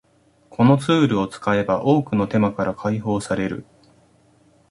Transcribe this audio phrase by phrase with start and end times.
[0.49, 3.65] このツールを使えば多くの手間から解放される